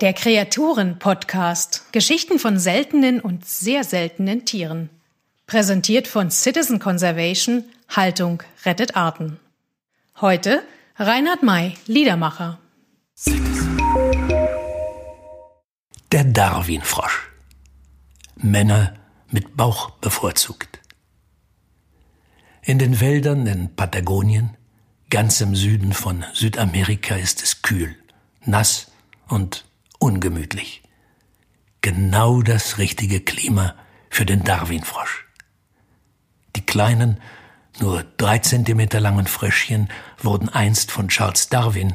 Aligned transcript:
Der 0.00 0.12
Kreaturen-Podcast. 0.12 1.92
Geschichten 1.92 2.38
von 2.38 2.56
seltenen 2.56 3.20
und 3.20 3.44
sehr 3.44 3.82
seltenen 3.82 4.44
Tieren. 4.44 4.90
Präsentiert 5.46 6.06
von 6.06 6.30
Citizen 6.30 6.78
Conservation. 6.78 7.64
Haltung 7.88 8.44
rettet 8.64 8.94
Arten. 8.94 9.40
Heute 10.20 10.62
Reinhard 10.96 11.42
May, 11.42 11.74
Liedermacher. 11.86 12.60
Der 16.12 16.24
Darwin-Frosch. 16.24 17.28
Männer 18.36 18.94
mit 19.30 19.56
Bauch 19.56 19.90
bevorzugt. 19.90 20.78
In 22.62 22.78
den 22.78 23.00
Wäldern 23.00 23.48
in 23.48 23.74
Patagonien, 23.74 24.56
ganz 25.10 25.40
im 25.40 25.56
Süden 25.56 25.92
von 25.92 26.24
Südamerika, 26.32 27.16
ist 27.16 27.42
es 27.42 27.62
kühl, 27.62 27.96
nass 28.44 28.90
und 29.28 29.64
ungemütlich. 29.98 30.82
Genau 31.82 32.42
das 32.42 32.78
richtige 32.78 33.20
Klima 33.20 33.74
für 34.08 34.24
den 34.24 34.44
Darwin-Frosch. 34.44 35.26
Die 36.56 36.64
kleinen, 36.64 37.20
nur 37.80 38.04
drei 38.16 38.38
Zentimeter 38.38 39.00
langen 39.00 39.26
Fröschchen 39.26 39.88
wurden 40.22 40.48
einst 40.48 40.90
von 40.90 41.08
Charles 41.08 41.48
Darwin, 41.48 41.94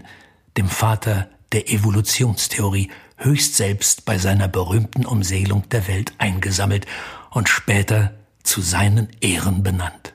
dem 0.57 0.67
Vater 0.67 1.29
der 1.51 1.69
Evolutionstheorie, 1.69 2.91
höchst 3.17 3.55
selbst 3.55 4.05
bei 4.05 4.17
seiner 4.17 4.47
berühmten 4.47 5.05
Umsegelung 5.05 5.69
der 5.69 5.87
Welt 5.87 6.13
eingesammelt 6.17 6.85
und 7.29 7.47
später 7.47 8.13
zu 8.43 8.61
seinen 8.61 9.07
Ehren 9.21 9.63
benannt. 9.63 10.13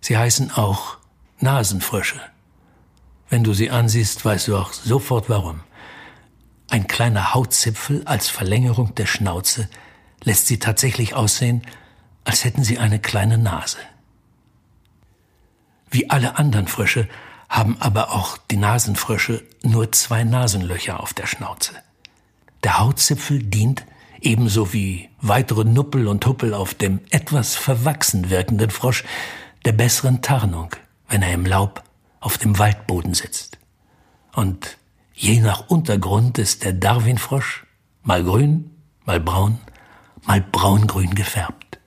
Sie 0.00 0.16
heißen 0.16 0.50
auch 0.50 0.99
Nasenfrösche. 1.42 2.20
Wenn 3.28 3.44
du 3.44 3.54
sie 3.54 3.70
ansiehst, 3.70 4.24
weißt 4.24 4.48
du 4.48 4.56
auch 4.56 4.72
sofort 4.72 5.28
warum. 5.28 5.60
Ein 6.68 6.86
kleiner 6.86 7.34
Hautzipfel 7.34 8.02
als 8.04 8.28
Verlängerung 8.28 8.94
der 8.94 9.06
Schnauze 9.06 9.68
lässt 10.22 10.46
sie 10.46 10.58
tatsächlich 10.58 11.14
aussehen, 11.14 11.62
als 12.24 12.44
hätten 12.44 12.64
sie 12.64 12.78
eine 12.78 12.98
kleine 12.98 13.38
Nase. 13.38 13.78
Wie 15.90 16.10
alle 16.10 16.38
anderen 16.38 16.68
Frösche 16.68 17.08
haben 17.48 17.76
aber 17.80 18.12
auch 18.12 18.38
die 18.38 18.56
Nasenfrösche 18.56 19.42
nur 19.62 19.90
zwei 19.90 20.22
Nasenlöcher 20.22 21.00
auf 21.00 21.14
der 21.14 21.26
Schnauze. 21.26 21.72
Der 22.62 22.78
Hautzipfel 22.78 23.42
dient, 23.42 23.84
ebenso 24.20 24.72
wie 24.72 25.08
weitere 25.20 25.64
Nuppel 25.64 26.06
und 26.06 26.24
Huppel 26.26 26.54
auf 26.54 26.74
dem 26.74 27.00
etwas 27.10 27.56
verwachsen 27.56 28.30
wirkenden 28.30 28.70
Frosch, 28.70 29.04
der 29.64 29.72
besseren 29.72 30.22
Tarnung, 30.22 30.70
wenn 31.10 31.22
er 31.22 31.34
im 31.34 31.44
Laub 31.44 31.84
auf 32.20 32.38
dem 32.38 32.58
Waldboden 32.58 33.12
sitzt. 33.12 33.58
Und 34.32 34.78
Je 35.22 35.38
nach 35.40 35.68
Untergrund 35.68 36.38
ist 36.38 36.64
der 36.64 36.72
Darwinfrosch 36.72 37.66
mal 38.02 38.24
grün, 38.24 38.70
mal 39.04 39.20
braun, 39.20 39.58
mal 40.24 40.40
braungrün 40.40 41.14
gefärbt. 41.14 41.78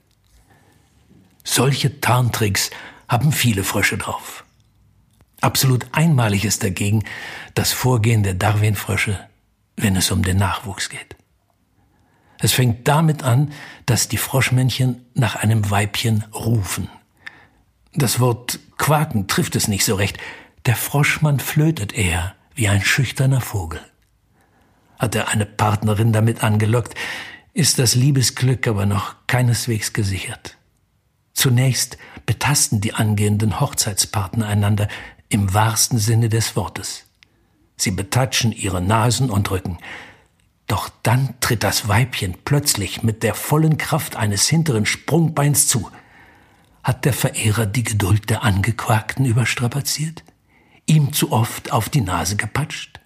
Solche 1.42 2.00
Tarntricks 2.00 2.70
haben 3.08 3.32
viele 3.32 3.64
Frösche 3.64 3.98
drauf. 3.98 4.44
Absolut 5.40 5.84
einmalig 5.90 6.44
ist 6.44 6.62
dagegen 6.62 7.02
das 7.54 7.72
Vorgehen 7.72 8.22
der 8.22 8.34
Darwinfrösche, 8.34 9.18
wenn 9.76 9.96
es 9.96 10.12
um 10.12 10.22
den 10.22 10.36
Nachwuchs 10.36 10.88
geht. 10.88 11.16
Es 12.38 12.52
fängt 12.52 12.86
damit 12.86 13.24
an, 13.24 13.52
dass 13.84 14.06
die 14.06 14.16
Froschmännchen 14.16 15.04
nach 15.14 15.34
einem 15.34 15.72
Weibchen 15.72 16.22
rufen. 16.32 16.88
Das 17.94 18.18
Wort 18.18 18.58
quaken 18.76 19.28
trifft 19.28 19.54
es 19.56 19.68
nicht 19.68 19.84
so 19.84 19.94
recht. 19.94 20.18
Der 20.66 20.76
Froschmann 20.76 21.38
flötet 21.38 21.92
eher, 21.92 22.34
wie 22.54 22.68
ein 22.68 22.82
schüchterner 22.82 23.40
Vogel. 23.40 23.80
Hat 24.98 25.14
er 25.14 25.28
eine 25.28 25.46
Partnerin 25.46 26.12
damit 26.12 26.42
angelockt, 26.42 26.94
ist 27.52 27.78
das 27.78 27.94
Liebesglück 27.94 28.66
aber 28.66 28.84
noch 28.86 29.14
keineswegs 29.26 29.92
gesichert. 29.92 30.56
Zunächst 31.34 31.98
betasten 32.26 32.80
die 32.80 32.94
angehenden 32.94 33.60
Hochzeitspartner 33.60 34.46
einander 34.46 34.88
im 35.28 35.52
wahrsten 35.54 35.98
Sinne 35.98 36.28
des 36.28 36.56
Wortes. 36.56 37.04
Sie 37.76 37.90
betatschen 37.90 38.52
ihre 38.52 38.80
Nasen 38.80 39.30
und 39.30 39.50
Rücken. 39.50 39.78
Doch 40.66 40.88
dann 41.02 41.34
tritt 41.40 41.62
das 41.62 41.88
Weibchen 41.88 42.36
plötzlich 42.44 43.02
mit 43.02 43.22
der 43.22 43.34
vollen 43.34 43.76
Kraft 43.78 44.16
eines 44.16 44.48
hinteren 44.48 44.86
Sprungbeins 44.86 45.68
zu. 45.68 45.90
Hat 46.84 47.04
der 47.04 47.12
Verehrer 47.12 47.66
die 47.66 47.82
Geduld 47.82 48.30
der 48.30 48.44
Angequakten 48.44 49.24
überstrapaziert? 49.24 50.22
ihm 50.86 51.12
zu 51.12 51.32
oft 51.32 51.72
auf 51.72 51.88
die 51.88 52.00
Nase 52.00 52.36
gepatscht? 52.36 53.00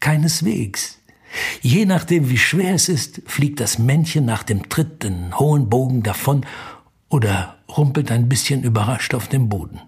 Keineswegs. 0.00 0.98
Je 1.60 1.84
nachdem, 1.84 2.30
wie 2.30 2.38
schwer 2.38 2.74
es 2.74 2.88
ist, 2.88 3.20
fliegt 3.26 3.60
das 3.60 3.78
Männchen 3.78 4.24
nach 4.24 4.42
dem 4.42 4.68
Tritt 4.68 5.02
den 5.02 5.38
hohen 5.38 5.68
Bogen 5.68 6.02
davon 6.02 6.46
oder 7.08 7.58
rumpelt 7.68 8.10
ein 8.10 8.28
bisschen 8.28 8.62
überrascht 8.62 9.14
auf 9.14 9.28
dem 9.28 9.48
Boden. 9.48 9.80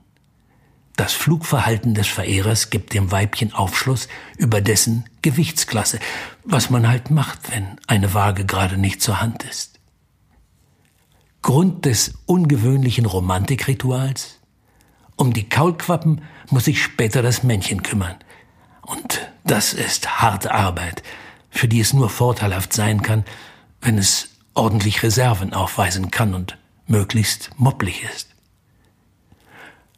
Das 0.96 1.14
Flugverhalten 1.14 1.94
des 1.94 2.08
Verehrers 2.08 2.68
gibt 2.68 2.92
dem 2.92 3.10
Weibchen 3.10 3.54
Aufschluss 3.54 4.08
über 4.36 4.60
dessen 4.60 5.04
Gewichtsklasse, 5.22 5.98
was 6.44 6.68
man 6.68 6.88
halt 6.88 7.10
macht, 7.10 7.50
wenn 7.50 7.78
eine 7.86 8.12
Waage 8.12 8.44
gerade 8.44 8.76
nicht 8.76 9.00
zur 9.00 9.22
Hand 9.22 9.44
ist. 9.44 9.79
Grund 11.42 11.84
des 11.86 12.14
ungewöhnlichen 12.26 13.06
Romantikrituals? 13.06 14.40
Um 15.16 15.32
die 15.32 15.48
Kaulquappen 15.48 16.22
muss 16.50 16.66
sich 16.66 16.82
später 16.82 17.22
das 17.22 17.42
Männchen 17.42 17.82
kümmern. 17.82 18.16
Und 18.82 19.30
das 19.44 19.72
ist 19.72 20.20
harte 20.20 20.52
Arbeit, 20.52 21.02
für 21.50 21.68
die 21.68 21.80
es 21.80 21.92
nur 21.92 22.10
vorteilhaft 22.10 22.72
sein 22.72 23.02
kann, 23.02 23.24
wenn 23.80 23.98
es 23.98 24.30
ordentlich 24.54 25.02
Reserven 25.02 25.54
aufweisen 25.54 26.10
kann 26.10 26.34
und 26.34 26.58
möglichst 26.86 27.50
mopplig 27.56 28.02
ist. 28.14 28.28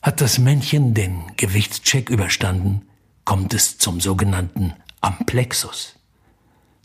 Hat 0.02 0.20
das 0.20 0.38
Männchen 0.38 0.94
den 0.94 1.32
Gewichtscheck 1.36 2.10
überstanden, 2.10 2.82
kommt 3.24 3.54
es 3.54 3.78
zum 3.78 4.00
sogenannten 4.00 4.74
Amplexus. 5.00 5.96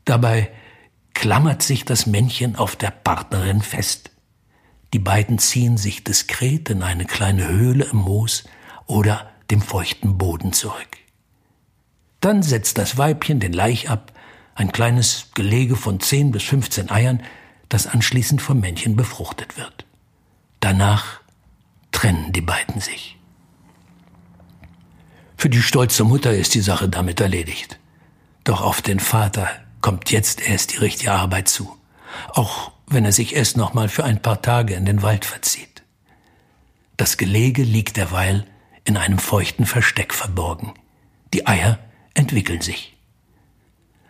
Dabei 0.06 0.52
klammert 1.14 1.64
sich 1.64 1.84
das 1.84 2.06
Männchen 2.06 2.56
auf 2.56 2.76
der 2.76 2.92
Partnerin 2.92 3.62
fest. 3.62 4.12
Die 4.94 5.00
beiden 5.00 5.38
ziehen 5.38 5.78
sich 5.78 6.04
diskret 6.04 6.70
in 6.70 6.82
eine 6.82 7.06
kleine 7.06 7.48
Höhle 7.48 7.86
im 7.86 7.98
Moos 7.98 8.46
oder 8.86 9.30
dem 9.52 9.62
feuchten 9.62 10.18
Boden 10.18 10.54
zurück. 10.54 10.98
Dann 12.22 12.42
setzt 12.42 12.78
das 12.78 12.98
Weibchen 12.98 13.40
den 13.40 13.54
Laich 13.54 13.90
ab, 13.90 14.12
ein 14.56 14.72
kleines 14.72 15.30
Gelege 15.36 15.76
von 15.76 16.00
zehn 16.00 16.32
bis 16.32 16.44
fünfzehn 16.44 16.90
Eiern, 16.90 17.22
das 17.70 17.86
anschließend 17.86 18.42
vom 18.42 18.60
Männchen 18.60 18.96
befruchtet 18.96 19.58
wird. 19.58 19.86
Danach 20.60 21.22
trennen 21.92 22.32
die 22.32 22.42
beiden 22.42 22.82
sich. 22.82 23.18
Für 25.36 25.50
die 25.50 25.62
stolze 25.62 26.04
Mutter 26.04 26.34
ist 26.34 26.56
die 26.56 26.62
Sache 26.62 26.90
damit 26.90 27.20
erledigt. 27.20 27.78
Doch 28.44 28.62
auf 28.62 28.82
den 28.82 29.00
Vater 29.00 29.50
kommt 29.82 30.12
jetzt 30.12 30.42
erst 30.42 30.74
die 30.74 30.78
richtige 30.78 31.12
Arbeit 31.12 31.50
zu, 31.50 31.78
auch 32.30 32.72
wenn 32.88 33.06
er 33.06 33.12
sich 33.12 33.36
erst 33.36 33.58
noch 33.58 33.74
mal 33.74 33.90
für 33.90 34.04
ein 34.04 34.22
paar 34.22 34.42
Tage 34.42 34.74
in 34.74 34.86
den 34.86 35.02
Wald 35.02 35.26
verzieht. 35.26 35.84
Das 36.96 37.18
Gelege 37.18 37.64
liegt 37.64 37.98
derweil 37.98 38.46
in 38.86 38.98
einem 38.98 39.20
feuchten 39.20 39.66
Versteck 39.66 40.14
verborgen. 40.14 40.74
Die 41.34 41.46
Eier 41.46 41.80
entwickeln 42.14 42.62
sich. 42.62 42.96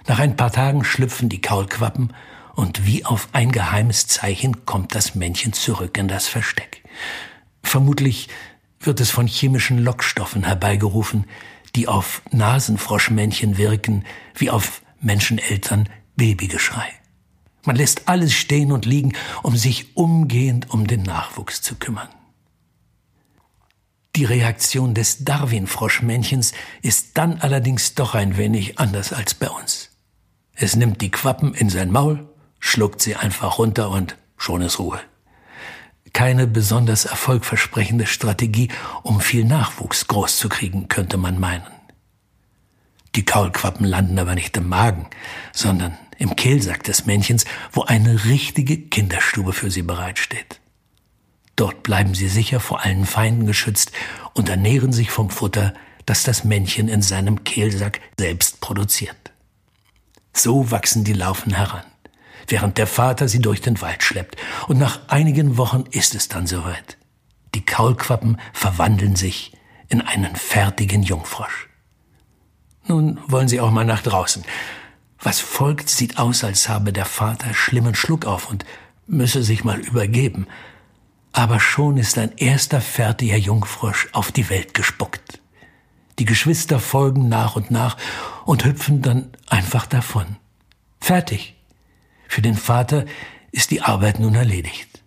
Nach 0.07 0.19
ein 0.19 0.38
paar 0.38 0.51
Tagen 0.51 0.83
schlüpfen 0.83 1.27
die 1.27 1.41
Kaulquappen 1.41 2.13
und 2.55 2.85
wie 2.85 3.03
auf 3.03 3.27
ein 3.33 3.51
geheimes 3.51 4.07
Zeichen 4.07 4.65
kommt 4.65 4.95
das 4.95 5.15
Männchen 5.15 5.53
zurück 5.53 5.97
in 5.97 6.07
das 6.07 6.27
Versteck. 6.27 6.83
Vermutlich 7.63 8.29
wird 8.79 9.01
es 9.01 9.09
von 9.09 9.27
chemischen 9.27 9.79
Lockstoffen 9.79 10.44
herbeigerufen, 10.44 11.25
die 11.75 11.88
auf 11.88 12.21
Nasenfroschmännchen 12.31 13.57
wirken, 13.57 14.06
wie 14.35 14.50
auf 14.50 14.81
Menscheneltern 15.01 15.89
Babygeschrei. 16.15 16.88
Man 17.67 17.75
lässt 17.75 18.07
alles 18.07 18.31
stehen 18.31 18.71
und 18.71 18.85
liegen, 18.85 19.11
um 19.43 19.57
sich 19.57 19.97
umgehend 19.97 20.69
um 20.69 20.87
den 20.87 21.03
Nachwuchs 21.03 21.61
zu 21.61 21.75
kümmern. 21.75 22.07
Die 24.15 24.23
Reaktion 24.23 24.93
des 24.93 25.25
Darwin-Froschmännchens 25.25 26.53
ist 26.81 27.17
dann 27.17 27.39
allerdings 27.39 27.93
doch 27.93 28.15
ein 28.15 28.37
wenig 28.37 28.79
anders 28.79 29.11
als 29.11 29.33
bei 29.33 29.49
uns. 29.49 29.89
Es 30.53 30.77
nimmt 30.77 31.01
die 31.01 31.11
Quappen 31.11 31.53
in 31.53 31.69
sein 31.69 31.91
Maul, 31.91 32.29
schluckt 32.57 33.01
sie 33.01 33.17
einfach 33.17 33.59
runter 33.59 33.89
und 33.89 34.15
schon 34.37 34.61
ist 34.61 34.79
Ruhe. 34.79 35.01
Keine 36.13 36.47
besonders 36.47 37.03
erfolgversprechende 37.03 38.05
Strategie, 38.05 38.69
um 39.03 39.19
viel 39.19 39.43
Nachwuchs 39.43 40.07
groß 40.07 40.37
zu 40.37 40.47
kriegen, 40.47 40.87
könnte 40.87 41.17
man 41.17 41.37
meinen. 41.37 41.67
Die 43.15 43.25
Kaulquappen 43.25 43.85
landen 43.85 44.17
aber 44.19 44.35
nicht 44.35 44.55
im 44.55 44.69
Magen, 44.69 45.07
sondern 45.51 45.97
im 46.17 46.35
Kehlsack 46.35 46.83
des 46.83 47.05
Männchens, 47.05 47.45
wo 47.71 47.83
eine 47.83 48.25
richtige 48.25 48.77
Kinderstube 48.77 49.53
für 49.53 49.71
sie 49.71 49.83
bereitsteht. 49.83 50.59
Dort 51.55 51.83
bleiben 51.83 52.13
sie 52.13 52.27
sicher 52.27 52.59
vor 52.59 52.83
allen 52.83 53.05
Feinden 53.05 53.45
geschützt 53.45 53.91
und 54.33 54.49
ernähren 54.49 54.93
sich 54.93 55.09
vom 55.09 55.29
Futter, 55.29 55.73
das 56.05 56.23
das 56.23 56.43
Männchen 56.43 56.87
in 56.87 57.01
seinem 57.01 57.43
Kehlsack 57.43 57.99
selbst 58.17 58.61
produziert. 58.61 59.31
So 60.33 60.69
wachsen 60.71 61.03
die 61.03 61.13
Laufen 61.13 61.53
heran, 61.53 61.83
während 62.47 62.77
der 62.77 62.87
Vater 62.87 63.27
sie 63.27 63.39
durch 63.39 63.61
den 63.61 63.81
Wald 63.81 64.03
schleppt, 64.03 64.37
und 64.67 64.77
nach 64.77 65.07
einigen 65.07 65.57
Wochen 65.57 65.85
ist 65.91 66.13
es 66.13 66.27
dann 66.27 66.45
soweit. 66.45 66.97
Die 67.55 67.65
Kaulquappen 67.65 68.39
verwandeln 68.53 69.15
sich 69.15 69.53
in 69.89 70.01
einen 70.01 70.35
fertigen 70.35 71.01
Jungfrosch. 71.01 71.69
Nun 72.85 73.19
wollen 73.27 73.47
sie 73.47 73.59
auch 73.59 73.71
mal 73.71 73.83
nach 73.83 74.03
draußen. 74.03 74.45
Was 75.19 75.39
folgt, 75.39 75.89
sieht 75.89 76.17
aus, 76.17 76.43
als 76.43 76.69
habe 76.69 76.93
der 76.93 77.05
Vater 77.05 77.53
schlimmen 77.53 77.95
Schluck 77.95 78.25
auf 78.25 78.49
und 78.49 78.65
müsse 79.07 79.43
sich 79.43 79.63
mal 79.63 79.79
übergeben. 79.79 80.47
Aber 81.33 81.59
schon 81.59 81.97
ist 81.97 82.17
ein 82.17 82.31
erster 82.37 82.81
fertiger 82.81 83.37
Jungfrosch 83.37 84.09
auf 84.13 84.31
die 84.31 84.49
Welt 84.49 84.73
gespuckt. 84.73 85.41
Die 86.19 86.25
Geschwister 86.25 86.79
folgen 86.79 87.29
nach 87.29 87.55
und 87.55 87.69
nach 87.69 87.97
und 88.45 88.65
hüpfen 88.65 89.01
dann 89.01 89.29
einfach 89.47 89.85
davon. 89.85 90.37
Fertig. 90.99 91.55
Für 92.27 92.41
den 92.41 92.55
Vater 92.55 93.05
ist 93.51 93.71
die 93.71 93.81
Arbeit 93.81 94.19
nun 94.19 94.35
erledigt. 94.35 95.03